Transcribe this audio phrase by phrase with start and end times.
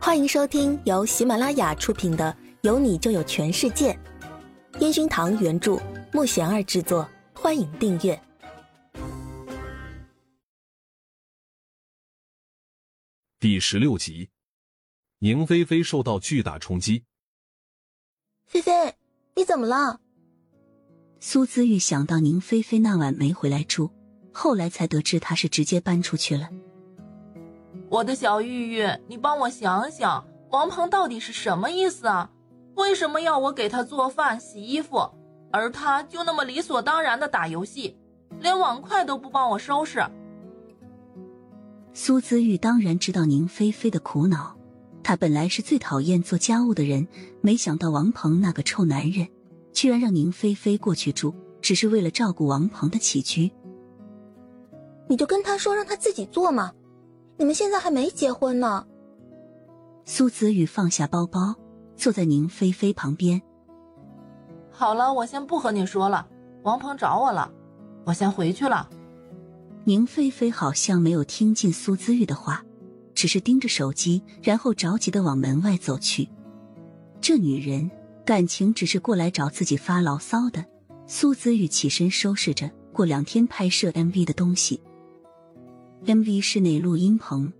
[0.00, 3.92] 欢迎收听由喜马拉雅出品的《有你就有全世界》，
[4.80, 5.76] 烟熏堂原著，
[6.12, 7.06] 木贤儿制作。
[7.34, 8.20] 欢迎订阅
[13.40, 14.30] 第十六集。
[15.18, 17.04] 宁菲菲受到巨大冲击。
[18.46, 18.94] 菲菲，
[19.34, 20.00] 你怎么了？
[21.20, 23.90] 苏姿玉想到宁菲菲那晚没回来住，
[24.32, 26.48] 后来才得知她是直接搬出去了。
[27.90, 32.30] 我的小玉玉，你帮我想想，王鹏到底是什么意思啊？
[32.74, 35.10] 为什么要我给他做饭、洗衣服，
[35.50, 37.96] 而他就那么理所当然的打游戏，
[38.40, 40.04] 连碗筷都不帮我收拾？
[41.94, 44.54] 苏子玉当然知道宁菲菲的苦恼，
[45.02, 47.08] 她本来是最讨厌做家务的人，
[47.40, 49.26] 没想到王鹏那个臭男人，
[49.72, 53.50] 居然让宁菲菲过去住，只是为了照顾王鹏的起居。
[55.08, 56.70] 你就跟他说，让他自己做嘛。
[57.38, 58.84] 你们现在还没结婚呢。
[60.04, 61.54] 苏子宇放下包包，
[61.96, 63.40] 坐在宁菲菲旁边。
[64.70, 66.26] 好了，我先不和你说了。
[66.64, 67.48] 王鹏找我了，
[68.04, 68.90] 我先回去了。
[69.84, 72.64] 宁菲菲好像没有听进苏子玉的话，
[73.14, 76.28] 只是盯着手机，然后着急的往门外走去。
[77.20, 77.88] 这女人
[78.24, 80.64] 感情只是过来找自己发牢骚的。
[81.06, 84.80] 苏子玉起身收拾着过两天拍摄 MV 的东西。
[86.06, 87.52] MV 室内录音棚，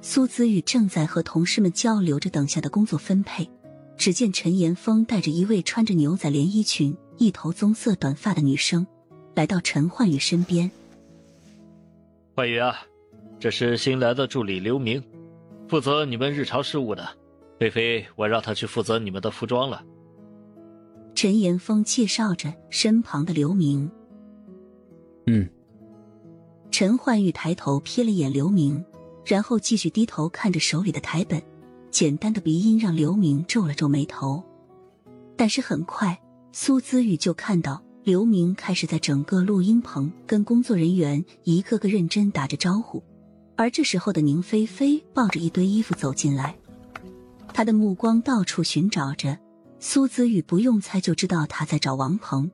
[0.00, 3.48] 苏子玉正在和同事们交流着等下的工作分配。
[3.96, 8.86] 只见陈岩峰带着一位穿着牛仔连衣裙、一头棕色短发的女生，
[9.34, 10.70] 来到陈焕宇身边。
[12.36, 12.76] 焕宇啊，
[13.40, 15.02] 这是新来的助理刘明，
[15.66, 17.08] 负责你们日常事务的。
[17.58, 19.84] 菲菲，我让他去负责你们的服装了。
[21.16, 23.90] 陈岩峰介绍着身旁的刘明。
[25.26, 25.48] 嗯。
[26.70, 28.84] 陈焕玉抬头瞥了眼刘明，
[29.24, 31.42] 然后继续低头看着手里的台本。
[31.90, 34.44] 简单的鼻音让刘明皱了皱眉头，
[35.36, 36.16] 但是很快
[36.52, 43.02] 苏姿玉就看到刘明开始在整个录音棚跟工作人员一个个认真打着招呼。
[43.56, 46.54] 而这时候的宁菲菲抱着一堆衣服走进来，
[47.52, 49.36] 她的目光到处寻找着。
[49.80, 52.50] 苏姿玉不用猜就知道她在找王鹏。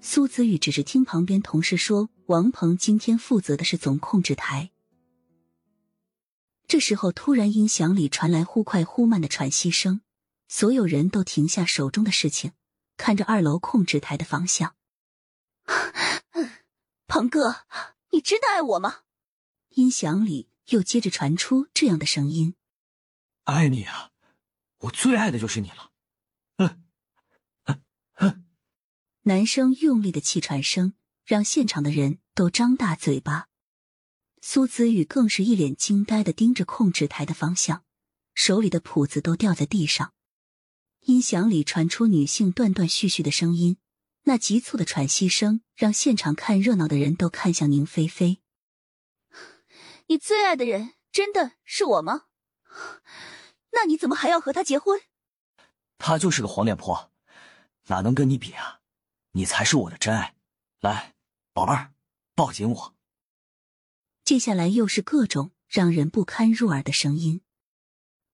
[0.00, 2.10] 苏子玉只是听旁边同事说。
[2.26, 4.70] 王鹏今天负责的是总控制台。
[6.66, 10.02] 这时候，突然音响里传来忽快忽慢的喘息声，
[10.46, 12.52] 所有人都停下手中的事情，
[12.98, 14.76] 看着二楼控制台的方向。
[17.08, 17.64] 鹏哥，
[18.10, 19.04] 你真的爱我吗？
[19.70, 22.56] 音响里又接着传出这样的声音
[23.44, 24.10] ：“爱你啊，
[24.80, 25.92] 我最爱的就是你了。”
[26.60, 26.84] 嗯
[27.64, 27.82] 嗯
[28.16, 28.44] 嗯，
[29.28, 30.94] 男生用力的气喘声。
[31.26, 33.48] 让现场的人都张大嘴巴，
[34.40, 37.84] 苏子宇更是一脸惊呆的盯着控制台的方向，
[38.32, 40.14] 手里的谱子都掉在地上。
[41.00, 43.76] 音响里传出女性断断续续的声音，
[44.22, 48.38] 那急促的喘息声让现场看热闹的人都看向宁菲菲。
[50.06, 52.22] 你最爱的人真的是我吗？
[53.72, 54.98] 那你怎么还要和他结婚？
[55.98, 57.12] 他就是个黄脸婆，
[57.88, 58.80] 哪能跟你比啊？
[59.32, 60.34] 你才是我的真爱，
[60.80, 61.14] 来。
[61.52, 61.92] 宝贝儿，
[62.36, 62.94] 抱紧我。
[64.24, 67.40] 接下来又是各种让人不堪入耳的声音。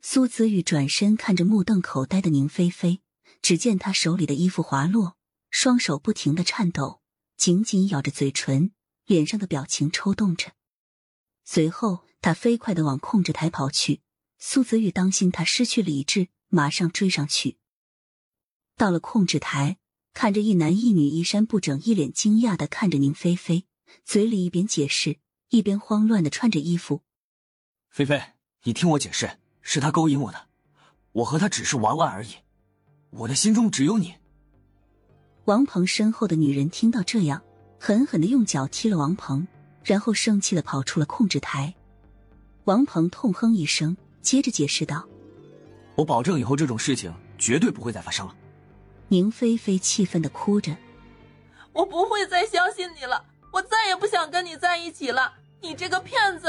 [0.00, 3.02] 苏子玉转身看着目瞪口呆的宁菲菲，
[3.42, 5.18] 只见她手里的衣服滑落，
[5.50, 7.02] 双手不停的颤抖，
[7.36, 8.72] 紧紧咬着嘴唇，
[9.04, 10.52] 脸上的表情抽动着。
[11.44, 14.00] 随后，他飞快的往控制台跑去。
[14.38, 17.58] 苏子玉当心他失去理智，马上追上去。
[18.76, 19.76] 到了控制台。
[20.12, 23.64] 看着一男一女衣衫不整，一脸惊讶的看着宁菲菲，
[24.04, 27.02] 嘴里一边解释，一边慌乱的穿着衣服。
[27.88, 28.20] 菲菲，
[28.64, 30.46] 你听我解释，是他勾引我的，
[31.12, 32.30] 我和他只是玩玩而已，
[33.10, 34.14] 我的心中只有你。
[35.46, 37.42] 王鹏身后的女人听到这样，
[37.78, 39.46] 狠狠的用脚踢了王鹏，
[39.84, 41.74] 然后生气的跑出了控制台。
[42.64, 45.08] 王鹏痛哼一声，接着解释道
[45.96, 48.36] ：“我保证以后这种事情绝对不会再发生了。”
[49.10, 50.76] 宁菲菲气愤的哭着
[51.74, 56.48] ：“我不会再相信你了，我再也不想跟你在一起了，你这个骗子！”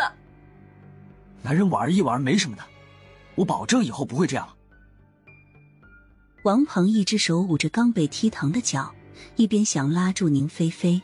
[1.41, 2.63] 男人玩一玩没什么的，
[3.33, 4.55] 我保证以后不会这样了。
[6.43, 8.93] 王鹏一只手捂着刚被踢疼的脚，
[9.37, 11.01] 一边想拉住宁菲菲。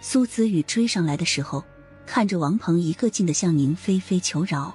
[0.00, 1.62] 苏子宇追上来的时候，
[2.06, 4.74] 看着王鹏一个劲的向宁菲菲求饶，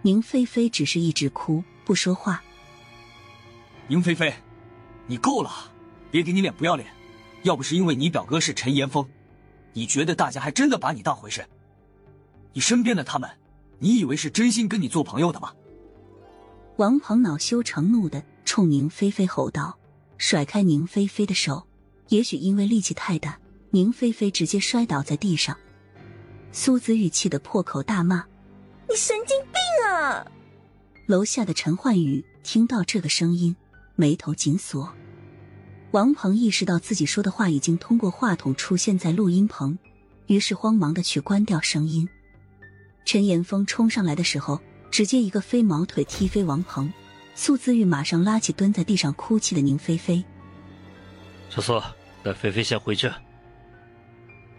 [0.00, 2.42] 宁菲菲只是一直哭不说话。
[3.88, 4.32] 宁菲菲。
[5.06, 5.50] 你够了，
[6.10, 6.88] 别给你脸不要脸！
[7.42, 9.06] 要不是因为你表哥是陈岩峰，
[9.72, 11.46] 你觉得大家还真的把你当回事？
[12.52, 13.30] 你身边的他们，
[13.78, 15.52] 你以为是真心跟你做朋友的吗？
[16.76, 19.78] 王鹏恼羞成怒的冲宁菲菲吼道，
[20.18, 21.66] 甩开宁菲菲的手。
[22.08, 23.38] 也许因为力气太大，
[23.70, 25.56] 宁菲菲直接摔倒在地上。
[26.52, 28.24] 苏子玉气得破口大骂
[28.88, 30.26] ：“你神经病啊！”
[31.06, 33.54] 楼下的陈焕宇听到这个声音，
[33.96, 34.92] 眉头紧锁。
[35.90, 39.78] 王鹏意识到自己说的话已经通过话筒出现在录音棚，
[40.26, 42.08] 于是慌忙的去关掉声音。
[43.04, 44.60] 陈岩峰冲上来的时候，
[44.90, 46.92] 直接一个飞毛腿踢飞王鹏。
[47.34, 50.24] 苏子玉马上拉起蹲在地上哭泣的宁菲菲。
[51.50, 51.80] 小苏，
[52.22, 53.10] 带菲菲先回去。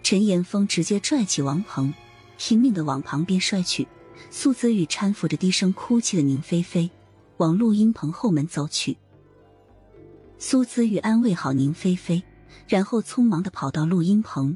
[0.04, 1.94] 陈岩峰直接拽起王鹏，
[2.38, 3.88] 拼命的往旁边摔去。
[4.30, 6.90] 苏子玉搀扶着低声哭泣的宁菲菲，
[7.38, 8.96] 往录音棚后门走去。
[10.40, 12.22] 苏子玉安慰好宁菲菲，
[12.68, 14.56] 然后匆忙的跑到录音棚。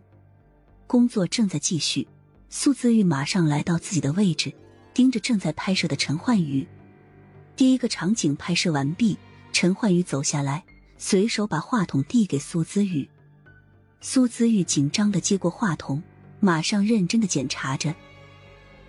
[0.86, 2.07] 工作正在继续，
[2.50, 4.54] 苏子玉马上来到自己的位置，
[4.94, 6.68] 盯着正在拍摄的陈焕宇。
[7.56, 9.18] 第一个场景拍摄完毕，
[9.51, 10.63] 陈焕宇走下来。
[11.00, 13.10] 随手把话筒递给苏姿玉，
[14.01, 16.04] 苏姿玉紧张的接过话筒，
[16.39, 17.95] 马上认真的检查着。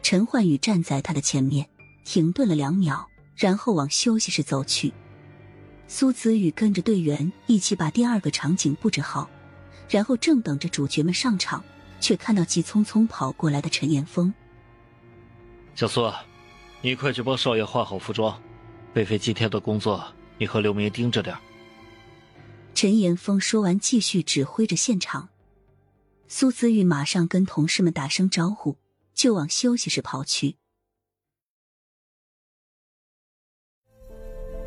[0.02, 1.66] 陈焕宇站在他的前面，
[2.04, 4.92] 停顿了两秒，然后往休息室走去。
[5.94, 9.28] 苏子宇跟着队员一起把第二个场景布置好，
[9.90, 11.62] 然后正等着主角们上场，
[12.00, 14.32] 却看到急匆匆跑过来的陈岩峰。
[15.74, 16.10] 小苏，
[16.80, 18.40] 你快去帮少爷换好服装。
[18.94, 20.02] 菲菲今天的工作，
[20.38, 21.36] 你和刘明盯着点。
[22.74, 25.28] 陈岩峰说完，继续指挥着现场。
[26.26, 28.78] 苏子玉马上跟同事们打声招呼，
[29.12, 30.56] 就往休息室跑去。